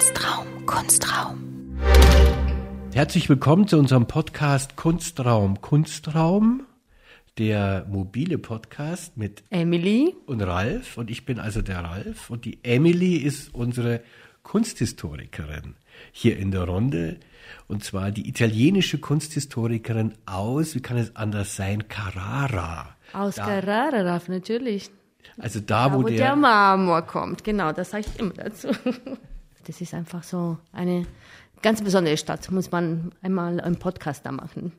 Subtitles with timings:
[0.00, 1.76] Kunstraum, Kunstraum.
[2.94, 6.62] Herzlich willkommen zu unserem Podcast Kunstraum, Kunstraum,
[7.36, 10.96] der mobile Podcast mit Emily und Ralf.
[10.96, 12.30] Und ich bin also der Ralf.
[12.30, 14.00] Und die Emily ist unsere
[14.42, 15.74] Kunsthistorikerin
[16.12, 17.20] hier in der Runde.
[17.68, 22.96] Und zwar die italienische Kunsthistorikerin aus, wie kann es anders sein, Carrara.
[23.12, 24.88] aus Carrara, Ralf, natürlich.
[25.36, 28.68] Also da, Da, wo, wo der, der, Marmor kommt, genau, das sage ich immer dazu.
[29.66, 31.06] Das ist einfach so eine
[31.62, 34.72] ganz besondere Stadt, muss man einmal einen Podcast da machen.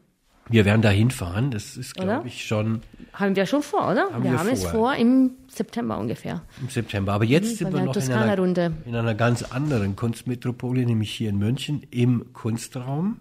[0.49, 1.51] wir werden da hinfahren.
[1.51, 2.81] Das ist, glaube ich, schon
[3.13, 4.09] Haben wir schon vor, oder?
[4.11, 4.71] Haben wir wir haben es vor.
[4.71, 6.41] vor im September ungefähr.
[6.59, 7.13] im September.
[7.13, 11.29] Aber jetzt sind bei wir noch in einer, in einer ganz anderen Kunstmetropole, nämlich hier
[11.29, 13.19] in München im Kunstraum.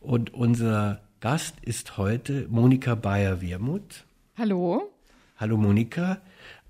[0.00, 4.04] Und unser Gast ist heute Monika Bayer-Wermuth.
[4.36, 4.90] Hallo.
[5.38, 6.18] Hallo Monika.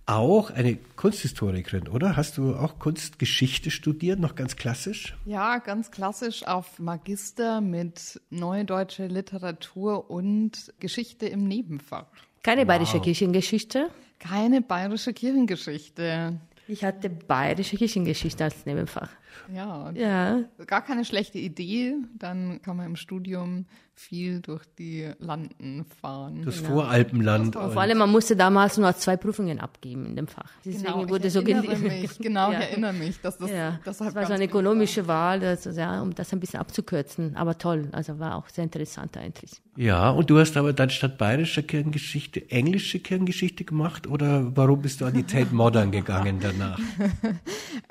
[0.07, 2.17] Auch eine Kunsthistorikerin, oder?
[2.17, 5.17] Hast du auch Kunstgeschichte studiert, noch ganz klassisch?
[5.25, 12.07] Ja, ganz klassisch auf Magister mit Neue Deutsche Literatur und Geschichte im Nebenfach.
[12.43, 13.91] Keine bayerische Kirchengeschichte.
[14.19, 16.41] Keine bayerische Kirchengeschichte.
[16.67, 19.09] Ich hatte bayerische Kirchengeschichte als Nebenfach.
[19.55, 21.95] Ja, Ja, gar keine schlechte Idee.
[22.19, 26.43] Dann kann man im Studium viel durch die Landen fahren.
[26.45, 27.55] Das Voralpenland.
[27.57, 30.51] und und- vor allem, man musste damals nur zwei Prüfungen abgeben in dem Fach.
[30.65, 32.59] Deswegen Genau, wurde ich so erinnere mich, genau, Ja.
[32.61, 34.41] ich erinnere mich, dass das, Ja, das war so eine war.
[34.41, 37.37] ökonomische Wahl, das, ja, um das ein bisschen abzukürzen.
[37.37, 39.61] Aber toll, also war auch sehr interessant eigentlich.
[39.77, 45.01] Ja, und du hast aber dann statt bayerischer Kirchengeschichte englische Kirchengeschichte gemacht oder warum bist
[45.03, 46.79] du an die Tate Modern gegangen danach?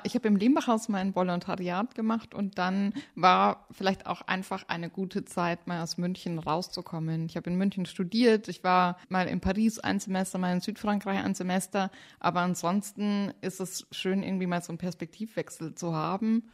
[0.04, 5.24] Ich habe im Lehmbachhaus mein Volontariat gemacht und dann war vielleicht auch einfach eine gute
[5.24, 7.26] Zeit, mal aus München rauszukommen.
[7.26, 11.24] Ich habe in München studiert, ich war mal in Paris ein Semester, mal in Südfrankreich
[11.24, 16.50] ein Semester, aber ansonsten ist es schön, irgendwie mal so einen Perspektivwechsel zu haben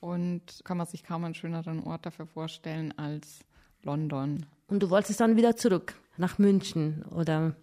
[0.00, 3.40] und kann man sich kaum einen schöneren Ort dafür vorstellen als
[3.82, 4.46] London.
[4.68, 7.56] Und du wolltest dann wieder zurück nach München oder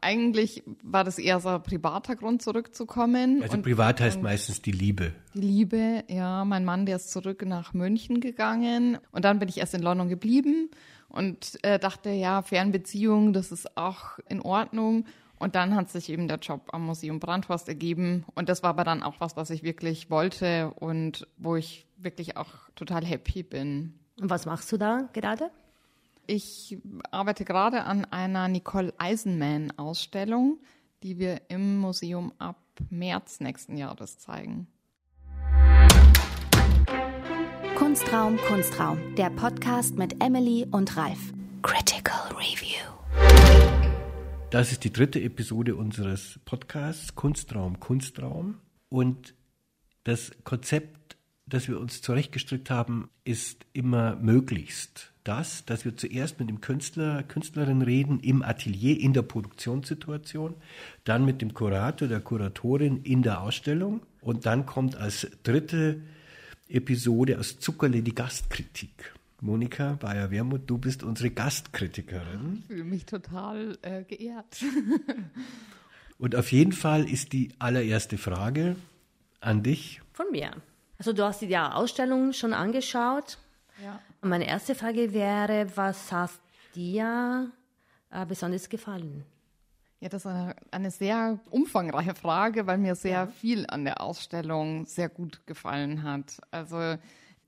[0.00, 3.42] Eigentlich war das eher so ein privater Grund, zurückzukommen.
[3.42, 5.12] Also und privat heißt meistens die Liebe.
[5.34, 9.58] Die Liebe, ja, mein Mann, der ist zurück nach München gegangen und dann bin ich
[9.58, 10.70] erst in London geblieben
[11.08, 15.04] und äh, dachte, ja, Fernbeziehung, das ist auch in Ordnung.
[15.38, 18.84] Und dann hat sich eben der Job am Museum Brandhorst ergeben und das war aber
[18.84, 23.98] dann auch was, was ich wirklich wollte und wo ich wirklich auch total happy bin.
[24.18, 25.50] und was machst du da gerade?
[26.28, 26.76] Ich
[27.12, 30.58] arbeite gerade an einer Nicole Eisenman Ausstellung,
[31.04, 32.58] die wir im Museum ab
[32.90, 34.66] März nächsten Jahres zeigen.
[37.76, 41.32] Kunstraum, Kunstraum, der Podcast mit Emily und Ralf.
[41.62, 42.82] Critical Review.
[44.50, 48.56] Das ist die dritte Episode unseres Podcasts Kunstraum, Kunstraum.
[48.88, 49.34] Und
[50.02, 51.05] das Konzept,
[51.46, 57.22] das wir uns zurechtgestrickt haben, ist immer möglichst das, dass wir zuerst mit dem Künstler,
[57.24, 60.54] Künstlerin reden im Atelier, in der Produktionssituation,
[61.04, 66.00] dann mit dem Kurator, der Kuratorin in der Ausstellung und dann kommt als dritte
[66.68, 69.14] Episode aus Zuckerle die Gastkritik.
[69.40, 72.58] Monika Bayer-Wermuth, du bist unsere Gastkritikerin.
[72.60, 74.64] Ich fühle mich total äh, geehrt.
[76.18, 78.76] Und auf jeden Fall ist die allererste Frage
[79.40, 80.00] an dich.
[80.12, 80.50] Von mir.
[80.98, 83.38] Also du hast dir die Ausstellung schon angeschaut.
[83.82, 84.00] Ja.
[84.22, 86.30] Und meine erste Frage wäre, was hat
[86.74, 87.50] dir
[88.10, 89.24] äh, besonders gefallen?
[90.00, 94.86] Ja, das ist eine, eine sehr umfangreiche Frage, weil mir sehr viel an der Ausstellung
[94.86, 96.38] sehr gut gefallen hat.
[96.50, 96.96] Also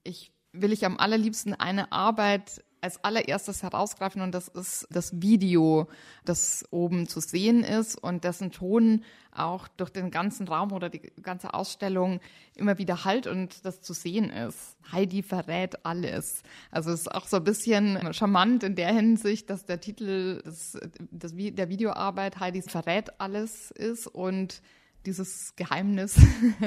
[0.03, 5.89] ich will ich am allerliebsten eine Arbeit als allererstes herausgreifen und das ist das Video,
[6.25, 11.01] das oben zu sehen ist und dessen Ton auch durch den ganzen Raum oder die
[11.23, 12.21] ganze Ausstellung
[12.55, 14.77] immer wieder halt und das zu sehen ist.
[14.91, 16.43] Heidi verrät alles.
[16.71, 20.79] Also es ist auch so ein bisschen charmant in der Hinsicht, dass der Titel des,
[20.99, 24.61] des, der Videoarbeit Heidi verrät alles ist und
[25.07, 26.17] dieses Geheimnis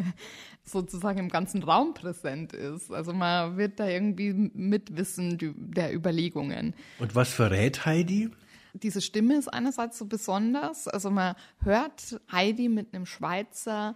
[0.63, 2.91] sozusagen im ganzen Raum präsent ist.
[2.91, 6.73] Also man wird da irgendwie mitwissen der Überlegungen.
[6.99, 8.29] Und was verrät Heidi?
[8.73, 10.87] Diese Stimme ist einerseits so besonders.
[10.87, 13.95] Also man hört Heidi mit einem Schweizer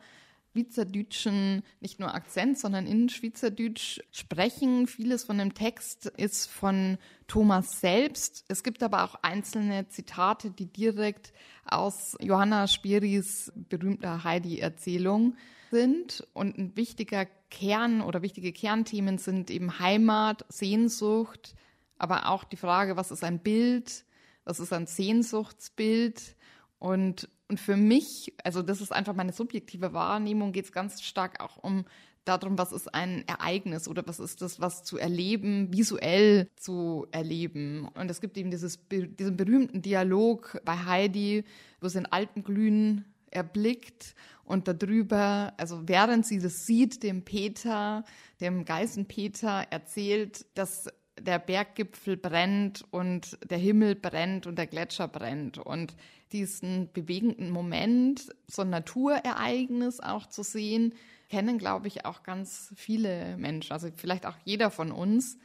[0.56, 4.88] Schweizerdütschen, nicht nur Akzent, sondern in Schweizerdeutsch sprechen.
[4.88, 6.98] Vieles von dem Text ist von
[7.28, 8.46] Thomas selbst.
[8.48, 11.34] Es gibt aber auch einzelne Zitate, die direkt
[11.66, 15.36] aus Johanna Spiris berühmter Heidi-Erzählung
[15.72, 16.26] sind.
[16.34, 21.56] Und ein wichtiger Kern oder wichtige Kernthemen sind eben Heimat, Sehnsucht,
[21.98, 24.06] aber auch die Frage, was ist ein Bild,
[24.46, 26.36] was ist ein Sehnsuchtsbild
[26.80, 31.40] und Und für mich, also das ist einfach meine subjektive Wahrnehmung, geht es ganz stark
[31.42, 31.86] auch um
[32.26, 37.88] darum, was ist ein Ereignis oder was ist das, was zu erleben, visuell zu erleben.
[37.94, 41.44] Und es gibt eben dieses, diesen berühmten Dialog bei Heidi,
[41.82, 48.04] wo sie in Alpenglühen erblickt und darüber, also während sie das sieht, dem Peter,
[48.42, 50.88] dem Geißenpeter erzählt, dass
[51.20, 55.58] der Berggipfel brennt und der Himmel brennt und der Gletscher brennt.
[55.58, 55.96] Und
[56.32, 60.94] diesen bewegenden Moment, so ein Naturereignis auch zu sehen,
[61.30, 65.38] kennen, glaube ich, auch ganz viele Menschen, also vielleicht auch jeder von uns.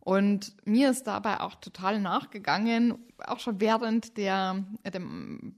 [0.00, 4.64] Und mir ist dabei auch total nachgegangen, auch schon während der,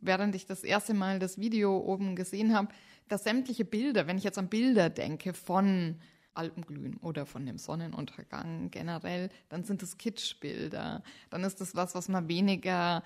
[0.01, 2.69] während ich das erste Mal das Video oben gesehen habe,
[3.09, 5.97] dass sämtliche Bilder, wenn ich jetzt an Bilder denke von
[6.35, 11.03] Alpenglühen oder von dem Sonnenuntergang generell, dann sind es Kitschbilder.
[11.31, 13.03] Dann ist das was, was man weniger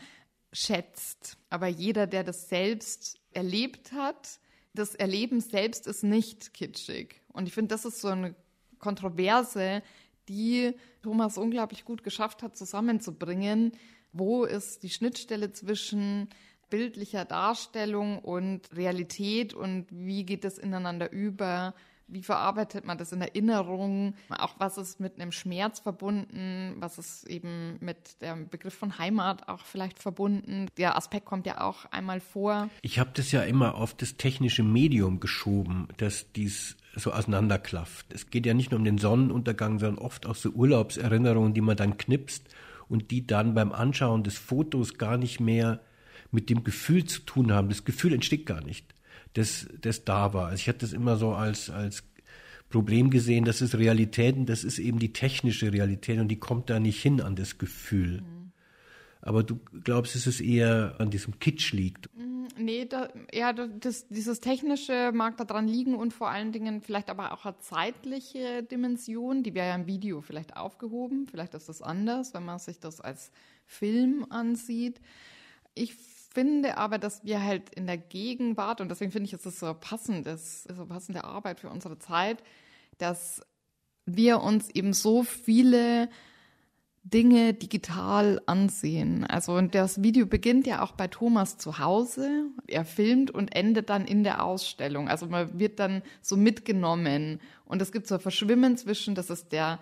[0.53, 1.37] schätzt.
[1.51, 4.41] Aber jeder, der das selbst erlebt hat,
[4.75, 7.21] das Erleben selbst ist nicht kitschig.
[7.33, 8.35] Und ich finde, das ist so eine
[8.79, 9.83] Kontroverse,
[10.29, 13.73] die Thomas unglaublich gut geschafft hat, zusammenzubringen.
[14.13, 16.29] Wo ist die Schnittstelle zwischen
[16.69, 21.75] bildlicher Darstellung und Realität und wie geht das ineinander über?
[22.09, 24.15] Wie verarbeitet man das in Erinnerung?
[24.29, 26.77] Auch was ist mit einem Schmerz verbunden?
[26.79, 30.69] Was ist eben mit dem Begriff von Heimat auch vielleicht verbunden?
[30.77, 32.71] Der Aspekt kommt ja auch einmal vor.
[32.83, 38.13] Ich habe das ja immer auf das technische Medium geschoben, dass dies so auseinanderklafft.
[38.13, 41.77] Es geht ja nicht nur um den Sonnenuntergang, sondern oft auch so Urlaubserinnerungen, die man
[41.77, 42.45] dann knipst
[42.89, 45.81] und die dann beim Anschauen des Fotos gar nicht mehr
[46.31, 47.69] mit dem Gefühl zu tun haben.
[47.69, 48.95] Das Gefühl entsteht gar nicht
[49.35, 50.47] das, das da war.
[50.47, 52.05] Also ich hatte das immer so als, als
[52.69, 56.69] Problem gesehen, das ist Realität und das ist eben die technische Realität und die kommt
[56.71, 58.23] da nicht hin an das Gefühl.
[58.23, 58.53] Mhm.
[59.23, 62.09] Aber du glaubst, dass es eher an diesem Kitsch liegt?
[62.17, 67.11] Mhm, nee, da, ja, das, dieses Technische mag daran liegen und vor allen Dingen vielleicht
[67.11, 71.27] aber auch eine zeitliche Dimension, die wäre ja im Video vielleicht aufgehoben.
[71.29, 73.33] Vielleicht ist das anders, wenn man sich das als
[73.67, 75.01] Film ansieht.
[75.75, 75.95] Ich
[76.37, 79.73] finde aber, dass wir halt in der Gegenwart, und deswegen finde ich, es ist so
[79.73, 82.43] passendes, so passende Arbeit für unsere Zeit,
[82.99, 83.41] dass
[84.05, 86.11] wir uns eben so viele
[87.05, 89.25] Dinge digital ansehen.
[89.25, 92.51] Also das Video beginnt ja auch bei Thomas zu Hause.
[92.67, 95.09] Er filmt und endet dann in der Ausstellung.
[95.09, 99.53] Also man wird dann so mitgenommen und es gibt so ein Verschwimmen zwischen, das ist
[99.53, 99.81] der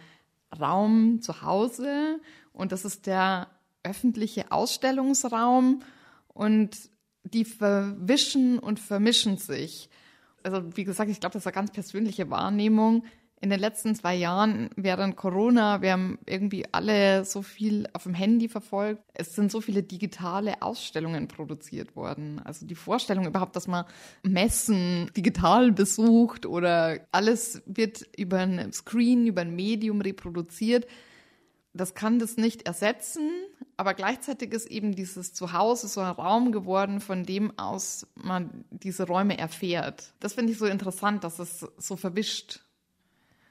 [0.60, 2.20] Raum zu Hause
[2.52, 3.48] und das ist der
[3.82, 5.82] öffentliche Ausstellungsraum
[6.34, 6.76] und
[7.22, 9.88] die verwischen und vermischen sich.
[10.42, 13.04] Also wie gesagt, ich glaube, das eine ganz persönliche Wahrnehmung.
[13.40, 18.14] In den letzten zwei Jahren während Corona, wir haben irgendwie alle so viel auf dem
[18.14, 19.02] Handy verfolgt.
[19.12, 22.40] Es sind so viele digitale Ausstellungen produziert worden.
[22.44, 23.84] Also die Vorstellung überhaupt, dass man
[24.22, 30.86] Messen digital besucht oder alles wird über ein Screen, über ein Medium reproduziert
[31.74, 33.30] das kann das nicht ersetzen,
[33.76, 39.06] aber gleichzeitig ist eben dieses Zuhause so ein Raum geworden, von dem aus man diese
[39.06, 40.14] Räume erfährt.
[40.20, 42.60] Das finde ich so interessant, dass es so verwischt.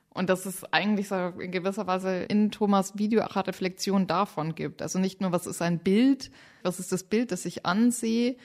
[0.10, 4.54] Und dass es eigentlich so in gewisser Weise in Thomas Video auch eine Reflexion davon
[4.54, 4.84] gibt.
[4.84, 6.32] Also nicht nur, was ist ein Bild,
[6.62, 8.38] was ist das Bild, das ich ansehe,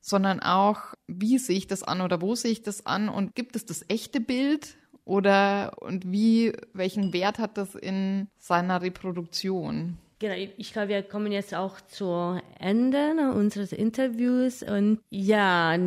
[0.00, 3.54] sondern auch, wie sehe ich das an oder wo sehe ich das an und gibt
[3.54, 4.76] es das echte Bild
[5.06, 9.96] oder und wie, welchen Wert hat das in seiner Reproduktion?
[10.18, 14.62] Genau, ich glaube, wir kommen jetzt auch zu Ende unseres Interviews.
[14.62, 15.78] Und ja,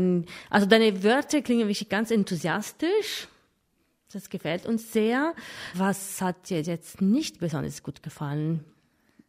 [0.49, 3.27] also deine Wörter klingen wirklich ganz enthusiastisch.
[4.13, 5.33] Das gefällt uns sehr.
[5.73, 8.63] Was hat dir jetzt nicht besonders gut gefallen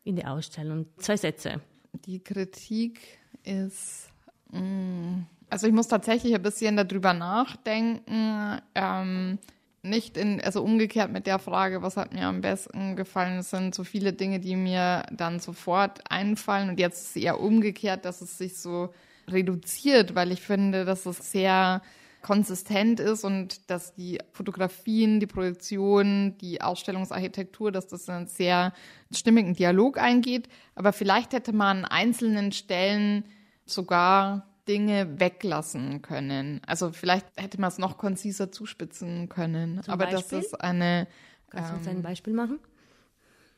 [0.04, 0.86] in der Ausstellung?
[0.98, 1.60] Zwei Sätze.
[2.04, 3.00] Die Kritik
[3.42, 4.08] ist,
[4.52, 8.60] mm, also ich muss tatsächlich ein bisschen darüber nachdenken.
[8.74, 9.38] Ähm,
[9.82, 13.74] nicht in, also umgekehrt mit der Frage, was hat mir am besten gefallen, es sind
[13.74, 18.20] so viele Dinge, die mir dann sofort einfallen und jetzt ist es eher umgekehrt, dass
[18.20, 18.92] es sich so
[19.28, 21.82] reduziert, weil ich finde, dass es sehr
[22.22, 28.74] konsistent ist und dass die Fotografien, die Projektion, die Ausstellungsarchitektur, dass das einen sehr
[29.10, 30.48] stimmigen Dialog eingeht.
[30.74, 33.24] Aber vielleicht hätte man an einzelnen Stellen
[33.64, 36.60] sogar Dinge weglassen können.
[36.66, 39.82] Also vielleicht hätte man es noch konziser zuspitzen können.
[39.82, 40.38] Zum aber Beispiel?
[40.38, 41.06] das ist eine.
[41.50, 42.60] Kannst du uns ein ähm, Beispiel machen?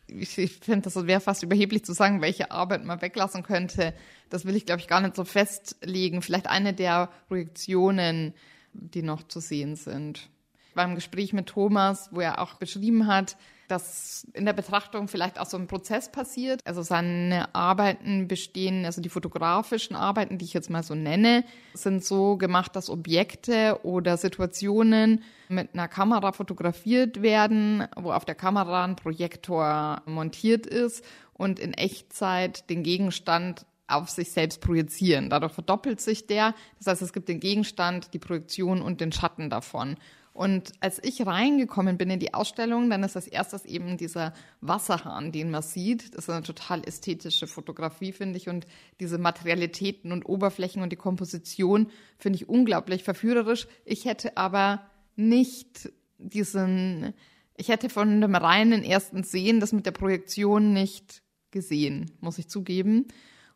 [0.07, 3.95] Ich, ich finde, das wäre fast überheblich zu sagen, welche Arbeit man weglassen könnte.
[4.31, 6.23] Das will ich, glaube ich, gar nicht so festlegen.
[6.23, 8.35] Vielleicht eine der Projektionen,
[8.73, 10.29] die noch zu sehen sind.
[10.75, 13.37] Beim Gespräch mit Thomas, wo er auch beschrieben hat,
[13.73, 16.61] dass in der Betrachtung vielleicht auch so ein Prozess passiert.
[16.65, 22.05] Also seine Arbeiten bestehen, also die fotografischen Arbeiten, die ich jetzt mal so nenne, sind
[22.05, 28.85] so gemacht, dass Objekte oder Situationen mit einer Kamera fotografiert werden, wo auf der Kamera
[28.85, 31.03] ein Projektor montiert ist
[31.33, 35.31] und in Echtzeit den Gegenstand auf sich selbst projizieren.
[35.31, 36.55] Dadurch verdoppelt sich der.
[36.79, 39.97] Das heißt, es gibt den Gegenstand, die Projektion und den Schatten davon.
[40.35, 44.33] Und als ich reingekommen bin in die Ausstellung, dann ist als erstes eben dieser
[44.63, 46.15] Wasserhahn, den man sieht.
[46.15, 48.49] Das ist eine total ästhetische Fotografie, finde ich.
[48.49, 48.67] Und
[48.99, 53.67] diese Materialitäten und Oberflächen und die Komposition finde ich unglaublich verführerisch.
[53.85, 57.13] Ich hätte aber nicht diesen,
[57.57, 62.49] ich hätte von dem reinen ersten Sehen das mit der Projektion nicht gesehen, muss ich
[62.49, 63.07] zugeben.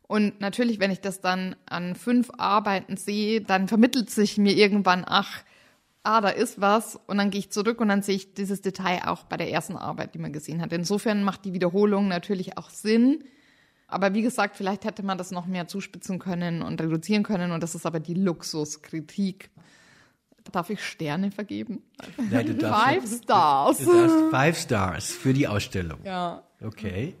[0.07, 5.03] Und natürlich, wenn ich das dann an fünf Arbeiten sehe, dann vermittelt sich mir irgendwann,
[5.05, 5.43] ach,
[6.03, 9.01] ah, da ist was und dann gehe ich zurück und dann sehe ich dieses Detail
[9.07, 10.71] auch bei der ersten Arbeit, die man gesehen hat.
[10.71, 13.25] Insofern macht die Wiederholung natürlich auch Sinn.
[13.89, 17.61] Aber wie gesagt, vielleicht hätte man das noch mehr zuspitzen können und reduzieren können und
[17.61, 19.49] das ist aber die Luxuskritik.
[20.51, 21.83] Darf ich Sterne vergeben?
[22.31, 23.77] Nein, du darfst, Five Stars.
[23.79, 25.99] Du darfst Five Stars für die Ausstellung.
[26.05, 26.43] Ja.
[26.61, 27.15] Okay.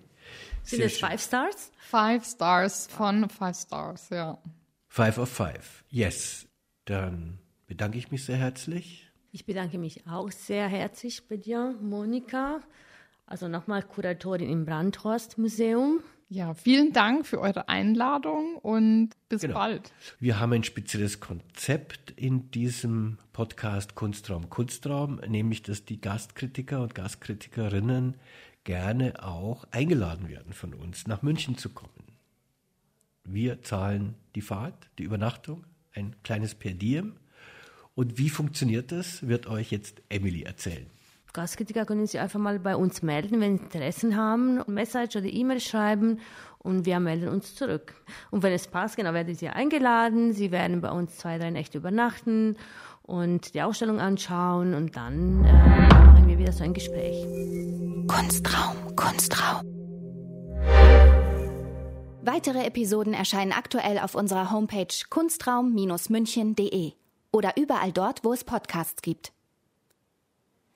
[0.67, 1.09] Sind schön.
[1.09, 1.71] Five Stars?
[1.77, 4.37] Five Stars von Five Stars, ja.
[4.87, 5.83] Five of Five.
[5.89, 6.47] Yes.
[6.85, 9.09] Dann bedanke ich mich sehr herzlich.
[9.31, 12.61] Ich bedanke mich auch sehr herzlich bei dir, Monika.
[13.25, 16.01] Also nochmal Kuratorin im Brandhorst Museum.
[16.29, 19.53] Ja, vielen Dank für eure Einladung und bis Genau.
[19.55, 19.93] bald.
[20.19, 26.95] Wir haben ein spezielles Konzept in diesem Podcast Kunstraum Kunstraum, nämlich dass die Gastkritiker und
[26.95, 28.15] Gastkritikerinnen
[28.67, 32.03] gerne auch eingeladen werden von uns, nach München zu kommen.
[33.23, 37.13] Wir zahlen die Fahrt, die Übernachtung, ein kleines Per Diem.
[37.95, 40.85] Und wie funktioniert das, wird euch jetzt Emily erzählen.
[41.31, 45.61] Gastkritiker können sich einfach mal bei uns melden, wenn sie Interessen haben, Message oder E-Mail
[45.61, 46.19] schreiben
[46.57, 47.93] und wir melden uns zurück.
[48.31, 50.33] Und wenn es passt, genau, werden sie eingeladen.
[50.33, 52.57] Sie werden bei uns zwei, drei Nächte übernachten
[53.03, 57.25] und die Ausstellung anschauen und dann äh, machen wir wieder so ein Gespräch.
[58.07, 59.61] Kunstraum, Kunstraum.
[62.21, 66.93] Weitere Episoden erscheinen aktuell auf unserer Homepage kunstraum-münchen.de
[67.31, 69.33] oder überall dort, wo es Podcasts gibt.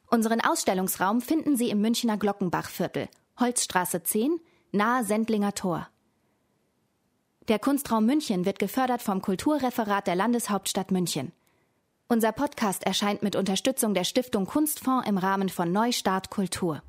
[0.09, 3.07] Unseren Ausstellungsraum finden Sie im Münchner Glockenbachviertel,
[3.39, 4.39] Holzstraße 10,
[4.71, 5.87] nahe Sendlinger Tor.
[7.47, 11.31] Der Kunstraum München wird gefördert vom Kulturreferat der Landeshauptstadt München.
[12.11, 16.83] Unser Podcast erscheint mit Unterstützung der Stiftung Kunstfonds im Rahmen von Neustart Kultur.